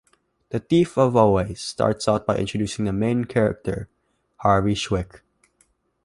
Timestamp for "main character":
2.91-3.87